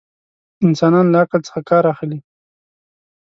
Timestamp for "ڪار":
1.69-1.83